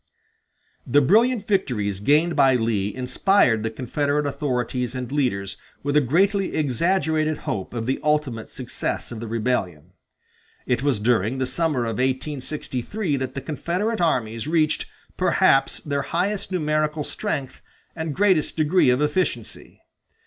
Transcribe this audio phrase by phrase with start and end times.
[0.87, 6.55] The brilliant victories gained by Lee inspired the Confederate authorities and leaders with a greatly
[6.55, 9.91] exaggerated hope of the ultimate success of the rebellion.
[10.65, 14.87] It was during the summer of 1863 that the Confederate armies reached,
[15.17, 17.61] perhaps, their highest numerical strength
[17.95, 19.81] and greatest degree of efficiency.